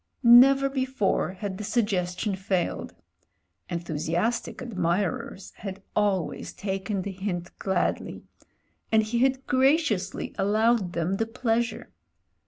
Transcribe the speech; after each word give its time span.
Never 0.23 0.67
before 0.67 1.33
had 1.33 1.59
the 1.59 1.63
suggestion 1.63 2.35
failed; 2.35 2.95
enthusiastic 3.69 4.59
admirers 4.59 5.51
had 5.57 5.83
always 5.95 6.53
taken 6.53 7.03
the' 7.03 7.11
hint 7.11 7.55
gladly, 7.59 8.23
and 8.91 9.03
he 9.03 9.19
had 9.19 9.45
graciously 9.45 10.33
allowed 10.39 10.93
them 10.93 11.17
the 11.17 11.27
pleasure. 11.27 11.91